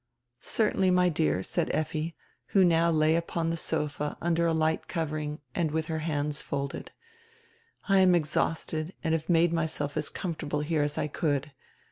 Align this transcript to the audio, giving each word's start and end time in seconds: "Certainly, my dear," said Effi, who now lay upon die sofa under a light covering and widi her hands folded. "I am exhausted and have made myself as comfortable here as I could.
"Certainly, 0.39 0.89
my 0.89 1.09
dear," 1.09 1.43
said 1.43 1.69
Effi, 1.75 2.15
who 2.47 2.63
now 2.65 2.89
lay 2.89 3.15
upon 3.15 3.51
die 3.51 3.55
sofa 3.55 4.17
under 4.19 4.47
a 4.47 4.51
light 4.51 4.87
covering 4.87 5.41
and 5.53 5.71
widi 5.71 5.85
her 5.85 5.99
hands 5.99 6.41
folded. 6.41 6.89
"I 7.87 7.99
am 7.99 8.15
exhausted 8.15 8.95
and 9.03 9.13
have 9.13 9.29
made 9.29 9.53
myself 9.53 9.95
as 9.95 10.09
comfortable 10.09 10.61
here 10.61 10.81
as 10.81 10.97
I 10.97 11.05
could. 11.07 11.51